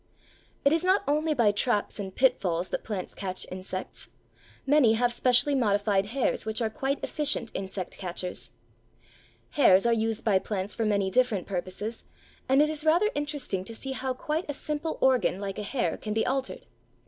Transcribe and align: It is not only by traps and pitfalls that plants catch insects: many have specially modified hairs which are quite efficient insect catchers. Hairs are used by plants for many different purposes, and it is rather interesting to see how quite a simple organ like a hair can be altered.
It 0.65 0.73
is 0.73 0.83
not 0.83 1.03
only 1.07 1.35
by 1.35 1.51
traps 1.51 1.99
and 1.99 2.15
pitfalls 2.15 2.69
that 2.69 2.83
plants 2.83 3.13
catch 3.13 3.45
insects: 3.51 4.09
many 4.65 4.93
have 4.93 5.13
specially 5.13 5.53
modified 5.53 6.07
hairs 6.07 6.43
which 6.43 6.59
are 6.59 6.71
quite 6.71 6.99
efficient 7.03 7.51
insect 7.53 7.99
catchers. 7.99 8.49
Hairs 9.51 9.85
are 9.85 9.93
used 9.93 10.25
by 10.25 10.39
plants 10.39 10.73
for 10.73 10.85
many 10.85 11.11
different 11.11 11.45
purposes, 11.45 12.03
and 12.49 12.63
it 12.63 12.69
is 12.71 12.83
rather 12.83 13.11
interesting 13.13 13.63
to 13.63 13.75
see 13.75 13.91
how 13.91 14.15
quite 14.15 14.49
a 14.49 14.55
simple 14.55 14.97
organ 15.01 15.39
like 15.39 15.59
a 15.59 15.61
hair 15.61 15.97
can 15.97 16.15
be 16.15 16.25
altered. 16.25 16.65